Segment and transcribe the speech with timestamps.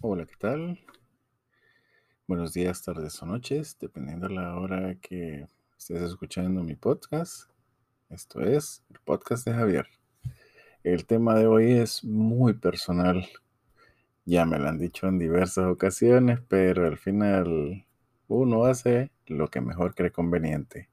[0.00, 0.78] Hola, ¿qué tal?
[2.28, 7.50] Buenos días, tardes o noches, dependiendo de la hora que estés escuchando mi podcast.
[8.08, 9.88] Esto es el podcast de Javier.
[10.84, 13.26] El tema de hoy es muy personal.
[14.24, 17.84] Ya me lo han dicho en diversas ocasiones, pero al final
[18.28, 20.88] uno hace lo que mejor cree conveniente.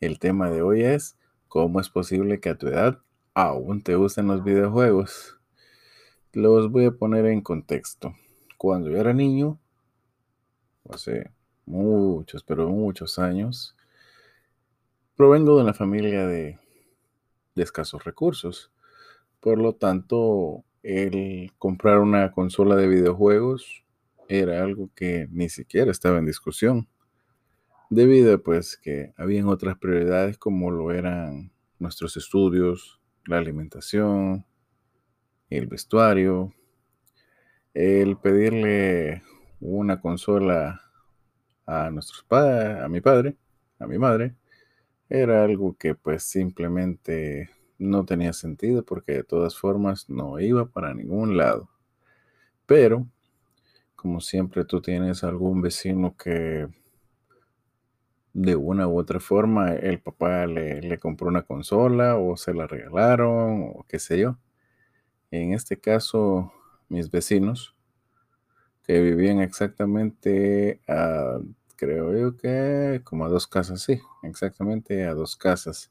[0.00, 1.18] El tema de hoy es
[1.48, 3.02] cómo es posible que a tu edad
[3.34, 5.38] aún te gusten los videojuegos.
[6.32, 8.14] Los voy a poner en contexto
[8.56, 9.58] cuando yo era niño,
[10.90, 11.30] hace
[11.66, 13.76] muchos, pero muchos años,
[15.16, 16.58] provengo de una familia de,
[17.56, 18.70] escasos recursos.
[19.40, 23.84] Por lo tanto, el comprar una consola de videojuegos
[24.28, 26.88] era algo que ni siquiera estaba en discusión.
[27.88, 34.44] Debido a pues que habían otras prioridades como lo eran nuestros estudios, la alimentación,
[35.48, 36.52] el vestuario,
[37.76, 39.22] el pedirle
[39.60, 40.80] una consola
[41.66, 43.36] a nuestros padres, a mi padre,
[43.78, 44.34] a mi madre,
[45.10, 50.94] era algo que pues simplemente no tenía sentido porque de todas formas no iba para
[50.94, 51.68] ningún lado.
[52.64, 53.06] Pero,
[53.94, 56.68] como siempre tú tienes algún vecino que
[58.32, 62.66] de una u otra forma el papá le, le compró una consola o se la
[62.66, 64.38] regalaron o qué sé yo.
[65.30, 66.52] En este caso,
[66.88, 67.74] mis vecinos,
[68.84, 71.38] que vivían exactamente a,
[71.76, 75.90] creo yo que como a dos casas, sí, exactamente a dos casas.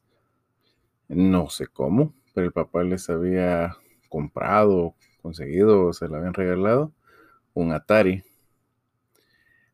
[1.08, 3.76] No sé cómo, pero el papá les había
[4.08, 6.92] comprado, conseguido, se le habían regalado
[7.54, 8.22] un Atari.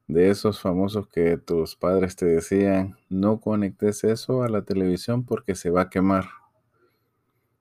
[0.07, 5.55] De esos famosos que tus padres te decían, no conectes eso a la televisión porque
[5.55, 6.27] se va a quemar.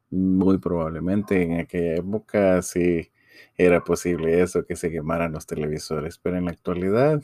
[0.10, 3.10] Muy probablemente en aquella época sí
[3.58, 7.22] era posible eso, que se quemaran los televisores, pero en la actualidad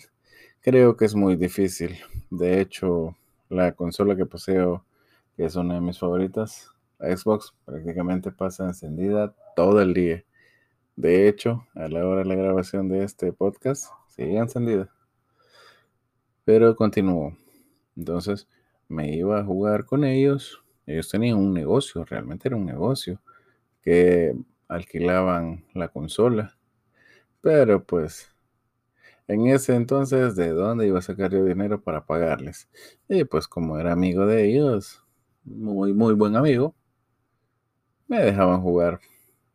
[0.62, 1.98] creo que es muy difícil.
[2.30, 3.16] De hecho,
[3.50, 4.86] la consola que poseo,
[5.36, 6.70] que es una de mis favoritas,
[7.00, 10.24] Xbox, prácticamente pasa encendida todo el día.
[10.96, 14.90] De hecho, a la hora de la grabación de este podcast, sigue encendida.
[16.44, 17.38] Pero continuó.
[17.96, 18.48] Entonces,
[18.88, 23.22] me iba a jugar con ellos ellos tenían un negocio, realmente era un negocio,
[23.82, 24.34] que
[24.68, 26.58] alquilaban la consola.
[27.42, 28.32] Pero pues,
[29.28, 32.70] en ese entonces, ¿de dónde iba a sacar yo dinero para pagarles?
[33.10, 35.04] Y pues como era amigo de ellos,
[35.44, 36.76] muy, muy buen amigo,
[38.08, 39.00] me dejaban jugar.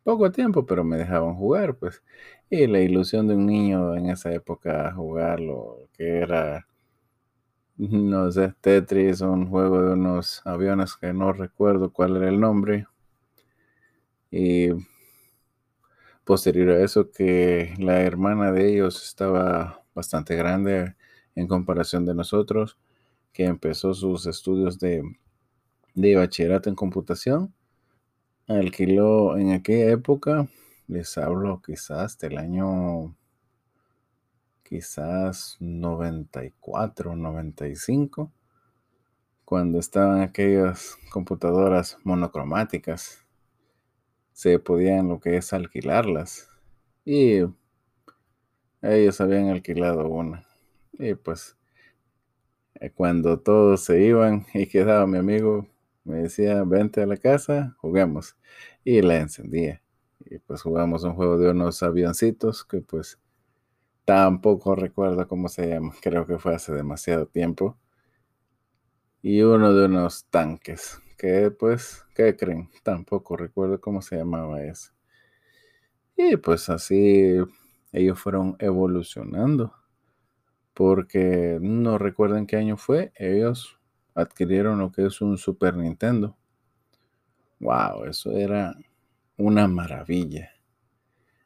[0.04, 2.02] Poco tiempo, pero me dejaban jugar, pues.
[2.50, 6.66] Y la ilusión de un niño en esa época jugar lo que era
[7.76, 12.86] no sé, Tetris, un juego de unos aviones que no recuerdo cuál era el nombre.
[14.30, 14.70] Y
[16.24, 20.94] posterior a eso, que la hermana de ellos estaba bastante grande
[21.34, 22.78] en comparación de nosotros,
[23.32, 25.02] que empezó sus estudios de,
[25.94, 27.54] de bachillerato en computación.
[28.48, 30.48] Alquiló en aquella época,
[30.88, 33.16] les hablo quizás del año
[34.72, 38.32] quizás 94, 95,
[39.44, 43.21] cuando estaban aquellas computadoras monocromáticas,
[44.42, 46.48] se podían lo que es alquilarlas.
[47.04, 47.42] Y
[48.82, 50.44] ellos habían alquilado una.
[50.98, 51.56] Y pues
[52.80, 55.68] eh, cuando todos se iban y quedaba mi amigo,
[56.04, 58.36] me decía, vente a la casa, juguemos.
[58.84, 59.82] Y la encendía.
[60.24, 63.18] Y pues jugamos un juego de unos avioncitos que pues
[64.04, 67.78] Tampoco recuerdo cómo se llama, creo que fue hace demasiado tiempo.
[69.22, 72.68] Y uno de unos tanques, que pues, ¿qué creen?
[72.82, 74.90] Tampoco recuerdo cómo se llamaba eso.
[76.16, 77.36] Y pues así
[77.92, 79.72] ellos fueron evolucionando,
[80.74, 83.78] porque no recuerden qué año fue, ellos
[84.16, 86.36] adquirieron lo que es un Super Nintendo.
[87.60, 88.74] Wow, eso era
[89.36, 90.50] una maravilla.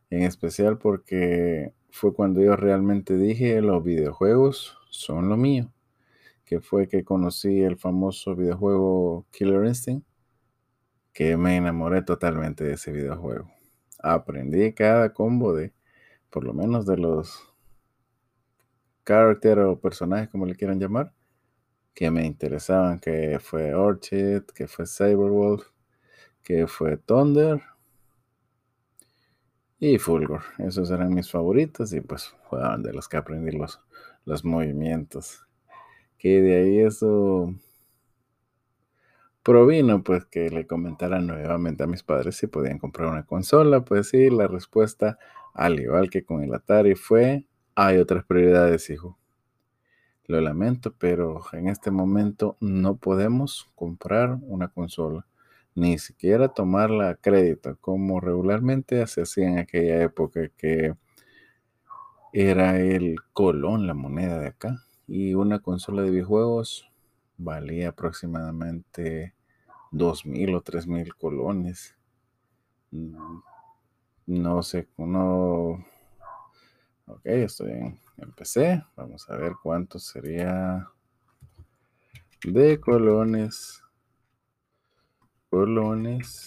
[0.08, 5.70] En especial porque fue cuando yo realmente dije los videojuegos son lo mío.
[6.46, 10.06] Que fue que conocí el famoso videojuego Killer Instinct,
[11.12, 13.50] que me enamoré totalmente de ese videojuego.
[13.98, 15.74] Aprendí cada combo de,
[16.30, 17.52] por lo menos de los
[19.04, 21.12] character o personajes, como le quieran llamar,
[21.92, 25.66] que me interesaban, que fue Orchid, que fue Cyberwolf,
[26.42, 27.62] que fue Thunder,
[29.78, 30.42] y Fulgor.
[30.58, 33.80] Esos eran mis favoritos y pues fueron de los que aprendí los,
[34.24, 35.45] los movimientos.
[36.18, 37.54] Que de ahí eso
[39.42, 43.84] provino pues que le comentara nuevamente a mis padres si podían comprar una consola.
[43.84, 45.18] Pues sí, la respuesta
[45.56, 49.18] al igual que con el Atari, fue, hay otras prioridades, hijo.
[50.26, 55.26] Lo lamento, pero en este momento no podemos comprar una consola,
[55.74, 60.94] ni siquiera tomarla a crédito, como regularmente se hacía en aquella época que
[62.34, 64.82] era el colón la moneda de acá.
[65.06, 66.90] Y una consola de videojuegos
[67.38, 69.34] valía aproximadamente
[69.90, 71.96] dos mil o tres mil colones.
[72.90, 73.38] Mm,
[74.26, 75.84] no sé, no.
[77.06, 78.84] Ok, estoy en, empecé.
[78.96, 80.90] Vamos a ver cuánto sería
[82.44, 83.82] de colones.
[85.48, 86.46] Colones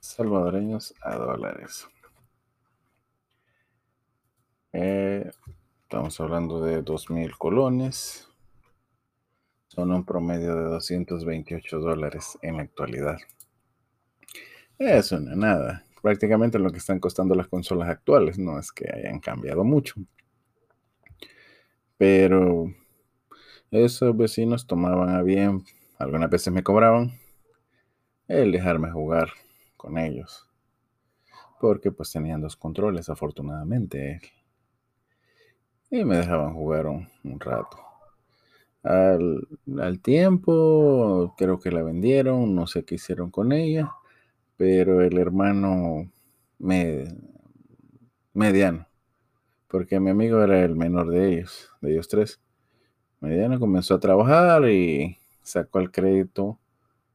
[0.00, 1.88] salvadoreños a dólares.
[4.72, 5.30] Eh,
[5.90, 8.28] estamos hablando de 2.000 colones.
[9.66, 13.18] Son un promedio de 228 dólares en la actualidad.
[14.78, 15.84] Eso no es nada.
[16.00, 18.38] Prácticamente lo que están costando las consolas actuales.
[18.38, 19.96] No es que hayan cambiado mucho.
[21.98, 22.72] Pero
[23.72, 25.64] esos vecinos tomaban a bien,
[25.98, 27.18] algunas veces me cobraban,
[28.28, 29.30] el dejarme jugar
[29.76, 30.48] con ellos.
[31.60, 34.20] Porque pues tenían dos controles, afortunadamente
[35.90, 37.08] y me dejaban jugar un,
[37.40, 37.78] rato.
[38.82, 43.92] Al, tiempo, creo que la vendieron, no sé qué hicieron con ella,
[44.56, 46.10] pero el hermano
[48.32, 48.86] mediano,
[49.68, 52.40] porque mi amigo era el menor de ellos, de ellos tres.
[53.20, 56.58] Mediano comenzó a trabajar y sacó al crédito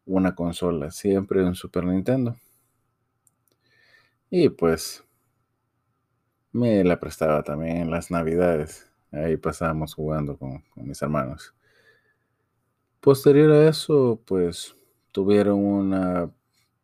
[0.06, 2.36] una consola, siempre un Super Nintendo.
[4.30, 5.05] Y pues
[6.56, 8.90] me la prestaba también en las navidades.
[9.12, 11.54] Ahí pasábamos jugando con, mis hermanos.
[13.02, 14.74] Posterior a eso, pues
[15.12, 16.32] tuvieron una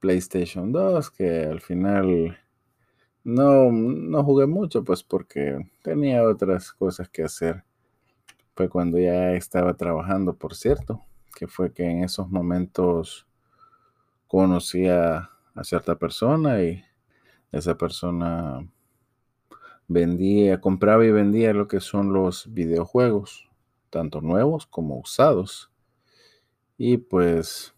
[0.01, 2.37] PlayStation 2 que al final
[3.23, 7.63] no, no jugué mucho, pues porque tenía otras cosas que hacer.
[8.55, 11.01] Fue cuando ya estaba trabajando, por cierto,
[11.33, 13.25] que fue que en esos momentos
[14.27, 15.29] conocí a
[15.63, 16.83] cierta persona y
[17.53, 18.67] esa persona
[19.91, 23.49] vendía, compraba y vendía lo que son los videojuegos,
[23.89, 25.71] tanto nuevos como usados.
[26.77, 27.75] Y pues,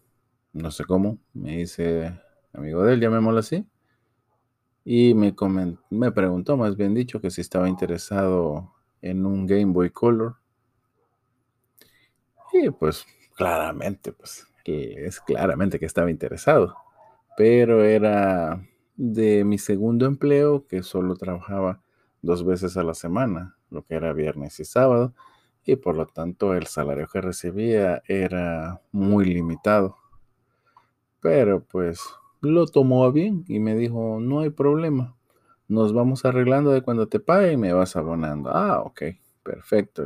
[0.52, 2.18] no sé cómo, me hice
[2.52, 3.66] amigo de él, llamémoslo así.
[4.84, 5.34] Y me,
[5.90, 8.72] me preguntó, más bien dicho, que si estaba interesado
[9.02, 10.36] en un Game Boy Color.
[12.52, 16.76] Y pues, claramente, pues, es claramente que estaba interesado.
[17.36, 18.64] Pero era
[18.96, 21.83] de mi segundo empleo, que solo trabajaba
[22.24, 25.14] dos veces a la semana, lo que era viernes y sábado,
[25.64, 29.96] y por lo tanto el salario que recibía era muy limitado.
[31.20, 32.00] Pero pues
[32.40, 35.16] lo tomó bien y me dijo, no hay problema,
[35.68, 38.50] nos vamos arreglando de cuando te pague y me vas abonando.
[38.50, 39.02] Ah, ok,
[39.42, 40.04] perfecto.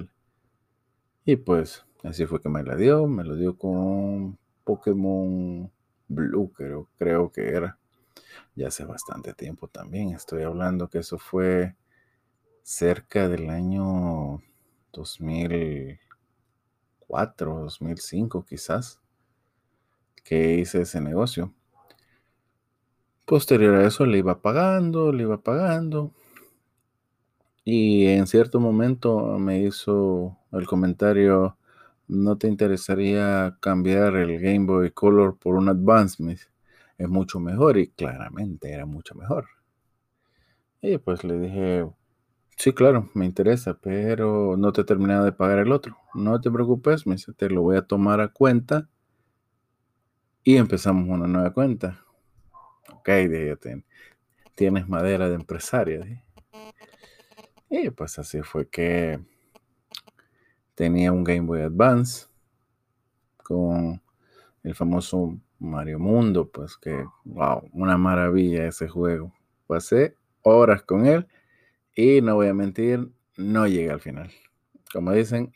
[1.25, 5.71] Y pues así fue que me la dio, me lo dio con Pokémon
[6.09, 7.79] Blue, creo, creo que era.
[8.55, 11.77] Ya hace bastante tiempo también, estoy hablando que eso fue
[12.69, 14.43] cerca del año
[14.93, 19.01] 2004, 2005 quizás,
[20.23, 21.55] que hice ese negocio.
[23.25, 26.13] Posterior a eso le iba pagando, le iba pagando.
[27.65, 31.57] Y en cierto momento me hizo el comentario,
[32.07, 36.37] ¿no te interesaría cambiar el Game Boy Color por un Advanced?
[36.99, 39.47] Es mucho mejor y claramente era mucho mejor.
[40.83, 41.87] Y pues le dije,
[42.59, 45.97] Sí, claro, me interesa, pero no te he terminado de pagar el otro.
[46.15, 48.89] No te preocupes, me dice, te lo voy a tomar a cuenta
[50.43, 52.05] y empezamos una nueva cuenta.
[52.93, 53.57] Ok, dije,
[54.57, 56.05] tienes madera de empresario.
[57.71, 59.21] Y pues así fue que
[60.75, 62.27] tenía un Game Boy Advance
[63.37, 64.03] con
[64.65, 69.33] el famoso Mario Mundo, pues que, wow, una maravilla ese juego.
[69.69, 71.29] Pasé horas con él
[71.99, 74.31] y no voy a mentir, no llegué al final.
[74.93, 75.53] Como dicen,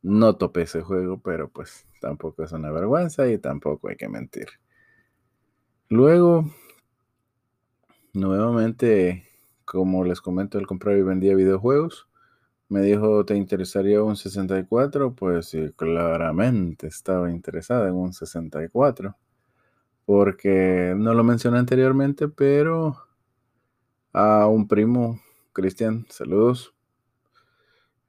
[0.00, 4.46] no topé ese juego, pero pues tampoco es una vergüenza y tampoco hay que mentir.
[5.88, 6.48] Luego,
[8.12, 9.24] nuevamente,
[9.64, 12.06] como les comento, él compraba y vendía videojuegos.
[12.68, 15.16] Me dijo, ¿te interesaría un 64?
[15.16, 19.16] Pues claramente estaba interesada en un 64.
[20.04, 22.96] Porque no lo mencioné anteriormente, pero
[24.12, 25.18] a un primo
[25.52, 26.74] Cristian, saludos.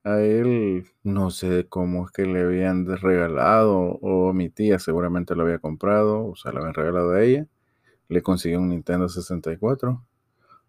[0.03, 5.43] A él no sé cómo es que le habían regalado o mi tía seguramente lo
[5.43, 7.47] había comprado, o sea, lo habían regalado a ella.
[8.09, 10.05] Le consiguió un Nintendo 64.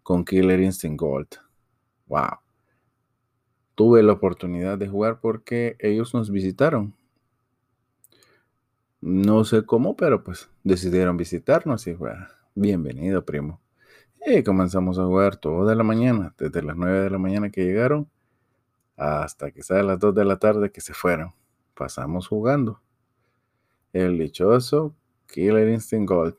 [0.03, 1.29] con Killer Instinct Gold.
[2.07, 2.39] Wow.
[3.75, 6.95] Tuve la oportunidad de jugar porque ellos nos visitaron.
[9.01, 12.13] No sé cómo, pero pues decidieron visitarnos y fue
[12.55, 13.62] bienvenido, primo.
[14.25, 18.09] Y comenzamos a jugar toda la mañana, desde las 9 de la mañana que llegaron
[18.95, 21.33] hasta a las 2 de la tarde que se fueron.
[21.73, 22.81] Pasamos jugando.
[23.91, 24.95] El dichoso
[25.27, 26.35] Killer Instinct Gold.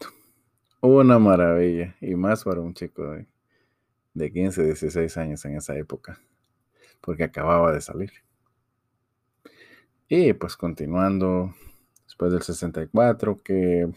[0.80, 1.94] Una maravilla.
[2.00, 3.26] Y más para un chico de,
[4.14, 6.18] de 15, 16 años en esa época.
[7.02, 8.12] Porque acababa de salir.
[10.08, 11.54] Y pues continuando,
[12.06, 13.90] después del 64, que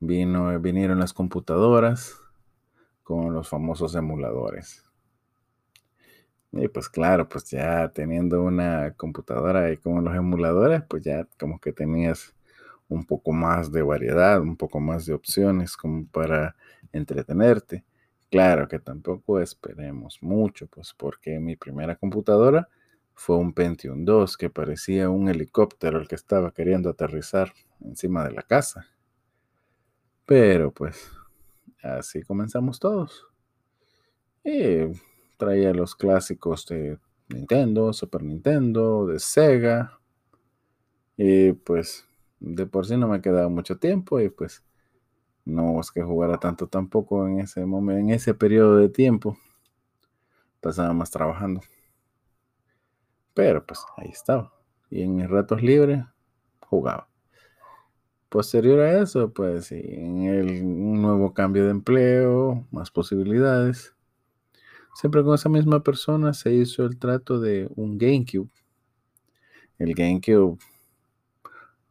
[0.00, 2.21] vino, vinieron las computadoras
[3.02, 4.84] con los famosos emuladores.
[6.52, 11.58] Y pues claro, pues ya teniendo una computadora y con los emuladores, pues ya como
[11.58, 12.34] que tenías
[12.88, 16.54] un poco más de variedad, un poco más de opciones como para
[16.92, 17.84] entretenerte.
[18.30, 22.68] Claro que tampoco esperemos mucho, pues porque mi primera computadora
[23.14, 28.32] fue un Pentium 2 que parecía un helicóptero el que estaba queriendo aterrizar encima de
[28.32, 28.86] la casa.
[30.26, 31.10] Pero pues
[31.82, 33.26] así comenzamos todos.
[34.44, 34.92] Y
[35.36, 36.98] traía los clásicos de
[37.28, 39.98] Nintendo, Super Nintendo, de Sega.
[41.16, 42.06] Y pues
[42.40, 44.64] de por sí no me quedaba mucho tiempo y pues
[45.44, 49.36] no es que jugara tanto tampoco en ese momento, en ese periodo de tiempo.
[50.60, 51.60] Pasaba más trabajando.
[53.34, 54.52] Pero pues ahí estaba.
[54.90, 56.04] Y en mis ratos libres
[56.60, 57.08] jugaba.
[58.32, 63.94] Posterior a eso, pues en el, un nuevo cambio de empleo, más posibilidades.
[64.94, 68.48] Siempre con esa misma persona se hizo el trato de un GameCube.
[69.78, 70.56] El GameCube,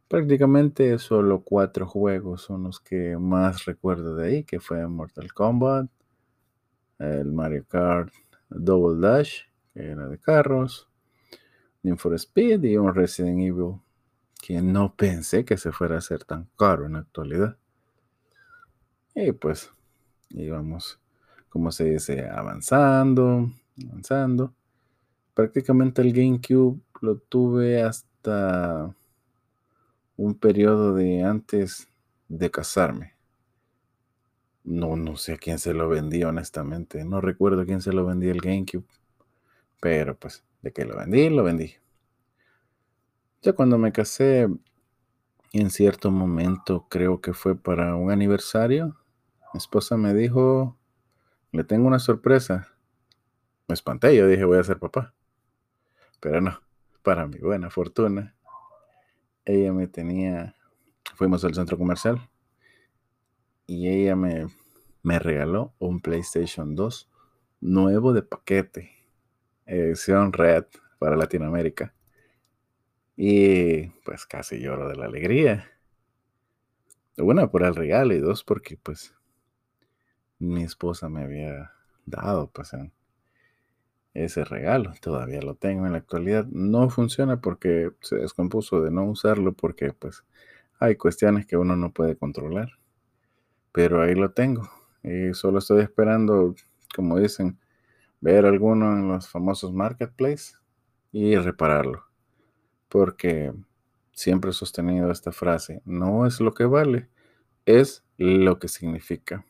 [0.08, 5.88] prácticamente solo cuatro juegos son los que más recuerdo de ahí, que fue Mortal Kombat,
[6.98, 8.12] el Mario Kart
[8.50, 10.88] Double Dash, que era de carros,
[11.84, 13.76] Need for Speed y un Resident Evil
[14.42, 17.56] que no pensé que se fuera a hacer tan caro en la actualidad.
[19.14, 19.70] Y pues
[20.30, 20.98] íbamos,
[21.48, 23.48] como se dice, avanzando,
[23.88, 24.52] avanzando.
[25.32, 28.92] Prácticamente el GameCube lo tuve hasta
[30.16, 31.88] un periodo de antes
[32.28, 33.14] de casarme.
[34.64, 37.04] No, no sé a quién se lo vendí, honestamente.
[37.04, 38.84] No recuerdo a quién se lo vendí el GameCube.
[39.80, 41.74] Pero pues, de que lo vendí, lo vendí.
[43.44, 44.46] Ya cuando me casé,
[45.52, 48.96] en cierto momento, creo que fue para un aniversario,
[49.52, 50.78] mi esposa me dijo,
[51.50, 52.68] le tengo una sorpresa.
[53.66, 55.12] Me espanté, yo dije, voy a ser papá.
[56.20, 56.60] Pero no,
[57.02, 58.36] para mi buena fortuna,
[59.44, 60.54] ella me tenía,
[61.16, 62.30] fuimos al centro comercial
[63.66, 64.46] y ella me,
[65.02, 67.10] me regaló un PlayStation 2
[67.60, 68.92] nuevo de paquete,
[69.66, 70.66] edición Red
[71.00, 71.92] para Latinoamérica.
[73.24, 75.70] Y pues casi lloro de la alegría.
[77.16, 79.14] Una, por el regalo y dos, porque pues
[80.40, 81.70] mi esposa me había
[82.04, 82.72] dado pues
[84.12, 84.92] ese regalo.
[85.00, 86.46] Todavía lo tengo en la actualidad.
[86.46, 90.24] No funciona porque se descompuso de no usarlo porque pues
[90.80, 92.72] hay cuestiones que uno no puede controlar.
[93.70, 94.68] Pero ahí lo tengo.
[95.04, 96.56] Y solo estoy esperando,
[96.92, 97.56] como dicen,
[98.20, 100.58] ver alguno en los famosos marketplaces
[101.12, 102.11] y repararlo
[102.92, 103.54] porque
[104.12, 107.08] siempre he sostenido esta frase, no es lo que vale,
[107.64, 109.46] es lo que significa.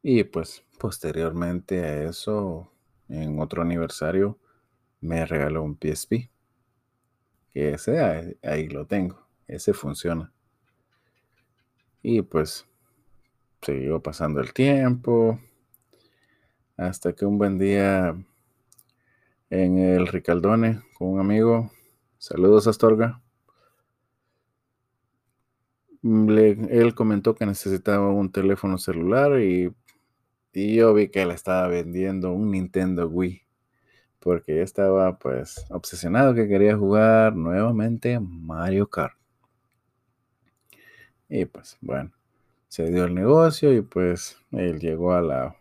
[0.00, 2.70] Y pues posteriormente a eso,
[3.08, 4.38] en otro aniversario,
[5.00, 6.30] me regaló un PSP.
[7.52, 10.32] Que ese ahí lo tengo, ese funciona.
[12.00, 12.64] Y pues
[13.60, 15.40] siguió pasando el tiempo
[16.76, 18.16] hasta que un buen día
[19.50, 21.70] en el Ricaldone con un amigo.
[22.18, 23.20] Saludos, Astorga.
[26.02, 29.72] él comentó que necesitaba un teléfono celular y,
[30.52, 33.42] y, yo vi que él estaba vendiendo un Nintendo Wii.
[34.20, 39.16] Porque estaba pues obsesionado que quería jugar nuevamente Mario Kart.
[41.28, 42.12] Y pues bueno,
[42.68, 45.56] se dio el negocio y pues él llegó a la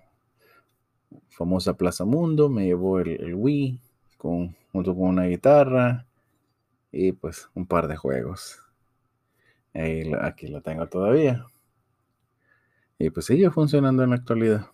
[1.29, 3.79] famosa Plaza Mundo, me llevó el, Wii
[4.17, 6.05] con, junto con una guitarra
[6.91, 8.59] y pues un par de juegos.
[10.21, 11.45] aquí lo tengo todavía.
[12.97, 14.67] Y pues sigue funcionando en la actualidad.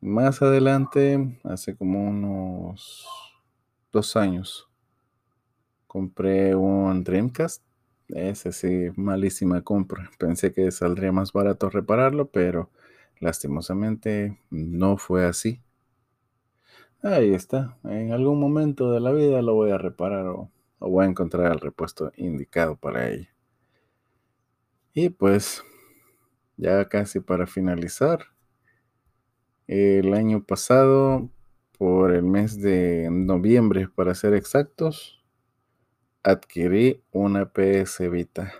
[0.00, 3.06] Más adelante, hace como unos
[3.92, 4.70] dos años,
[5.86, 7.62] compré un Dreamcast.
[8.08, 10.10] Ese sí, malísima compra.
[10.18, 12.70] Pensé que saldría más barato repararlo, pero
[13.20, 15.62] lastimosamente no fue así.
[17.02, 17.78] Ahí está.
[17.84, 20.50] En algún momento de la vida lo voy a reparar o,
[20.80, 23.28] voy a encontrar el repuesto indicado para ello.
[24.92, 25.62] Y pues,
[26.56, 28.26] ya casi para finalizar,
[29.66, 31.30] el año pasado,
[31.78, 35.24] por el mes de noviembre, para ser exactos,
[36.22, 38.52] adquirí una PS Vita.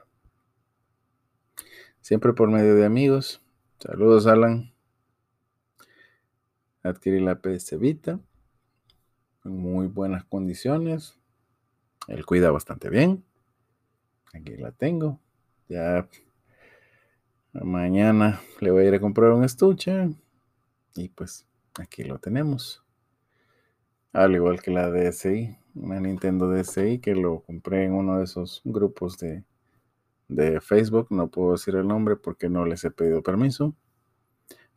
[2.01, 3.43] Siempre por medio de amigos.
[3.83, 4.71] Saludos, Alan.
[6.83, 8.21] Adquirí la PS Vita
[9.43, 11.19] en muy buenas condiciones.
[12.07, 13.25] Él cuida bastante bien.
[14.35, 15.19] Aquí la tengo.
[15.71, 16.07] Ya
[17.55, 20.11] mañana le voy a ir a comprar un estuche.
[20.95, 21.47] Y pues
[21.79, 22.85] aquí lo tenemos.
[24.13, 28.61] Al igual que la DSI, una Nintendo DSI que lo compré en uno de esos
[28.63, 29.43] grupos de,
[30.31, 31.09] de Facebook.
[31.11, 33.75] No puedo decir el nombre porque no les he pedido permiso.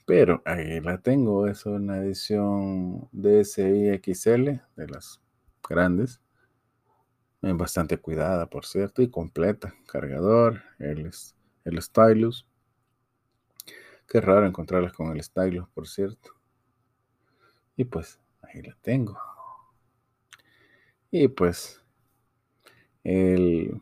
[0.05, 5.21] Pero ahí la tengo, es una edición DSI XL de las
[5.67, 6.21] grandes.
[7.41, 9.73] Bastante cuidada, por cierto, y completa.
[9.87, 11.11] Cargador, el,
[11.65, 12.47] el stylus.
[14.07, 16.31] Qué raro encontrarlas con el stylus, por cierto.
[17.75, 19.17] Y pues ahí la tengo.
[21.11, 21.81] Y pues
[23.03, 23.81] el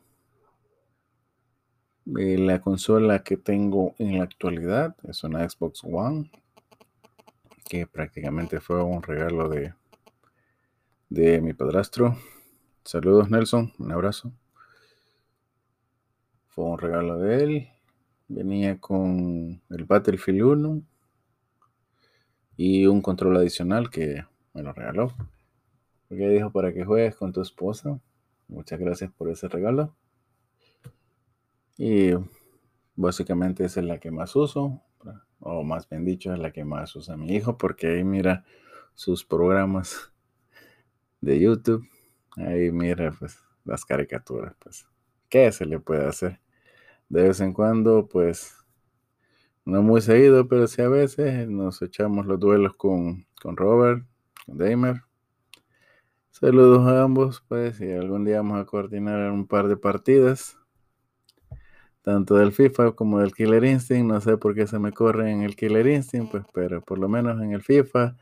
[2.20, 6.30] eh, la consola que tengo en la actualidad es una Xbox One,
[7.70, 9.74] que prácticamente fue un regalo de,
[11.10, 12.18] de mi padrastro.
[12.84, 14.34] Saludos Nelson, un abrazo.
[16.48, 17.70] Fue un regalo de él.
[18.27, 20.82] Venía con el Battlefield 1
[22.58, 25.13] y un control adicional que me lo regaló.
[26.10, 28.00] Porque dijo para que juegues con tu esposa.
[28.50, 29.96] Muchas gracias por ese regalo.
[31.84, 32.12] Y
[32.96, 34.84] básicamente esa es la que más uso,
[35.40, 38.46] o más bien dicho, es la que más usa mi hijo, porque ahí mira
[38.94, 40.14] sus programas
[41.22, 41.84] de YouTube,
[42.38, 44.86] ahí mira pues las caricaturas, pues,
[45.28, 46.39] ¿qué se le puede hacer?
[47.10, 48.56] De vez en cuando, pues,
[49.65, 54.06] no muy seguido, pero sí a veces nos echamos los duelos con, con Robert,
[54.46, 55.02] con Damer.
[56.30, 60.61] Saludos a ambos, pues, y algún día vamos a coordinar un par de partidas
[62.04, 64.08] tanto del FIFA como del Killer Instinct.
[64.08, 67.08] No sé por qué se me corre en el Killer Instinct, pues, pero por lo
[67.10, 68.16] menos en el FIFA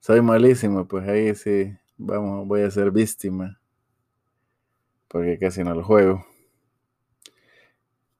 [0.00, 3.60] soy malísimo, pues ahí sí, vamos, voy a ser víctima,
[5.08, 6.24] porque casi no lo juego.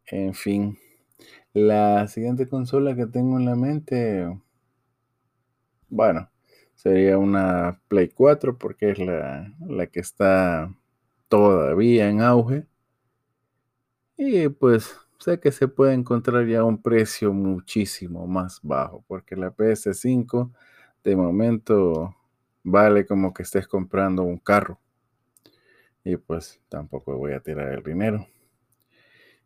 [0.06, 0.78] En fin,
[1.52, 4.26] la siguiente consola que tengo en la mente,
[5.88, 6.30] bueno,
[6.74, 10.74] sería una Play 4 porque es la, la que está
[11.28, 12.66] todavía en auge
[14.18, 19.54] y pues sé que se puede encontrar ya un precio muchísimo más bajo, porque la
[19.54, 20.52] PS5
[21.04, 22.14] de momento
[22.64, 24.80] vale como que estés comprando un carro.
[26.04, 28.26] Y pues tampoco voy a tirar el dinero.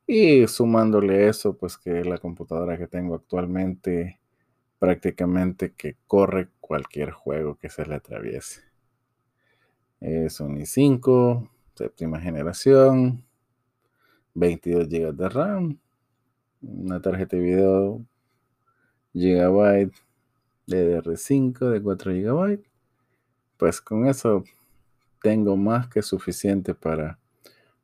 [0.07, 4.21] Y sumándole eso, pues que la computadora que tengo actualmente
[4.79, 8.63] prácticamente que corre cualquier juego que se le atraviese.
[10.01, 13.25] Es un i5, séptima generación,
[14.35, 15.79] 22 GB de RAM,
[16.63, 18.05] una tarjeta de video
[19.13, 19.95] Gigabyte
[20.67, 22.63] DDR5 de 4 GB.
[23.57, 24.45] Pues con eso
[25.23, 27.19] tengo más que suficiente para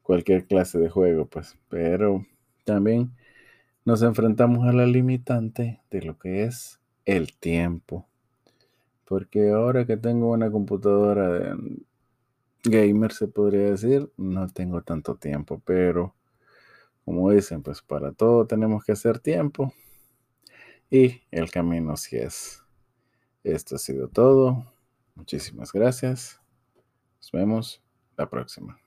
[0.03, 1.57] cualquier clase de juego, pues.
[1.69, 2.25] Pero
[2.65, 3.13] también
[3.85, 8.07] nos enfrentamos a la limitante de lo que es el tiempo.
[9.05, 11.79] Porque ahora que tengo una computadora de
[12.65, 16.15] gamer, se podría decir, no tengo tanto tiempo, pero
[17.09, 19.73] como dicen, pues para todo tenemos que hacer tiempo.
[20.91, 22.63] Y el camino sí es.
[23.43, 24.71] Esto ha sido todo.
[25.15, 26.39] Muchísimas gracias.
[27.17, 27.83] Nos vemos
[28.15, 28.79] la próxima.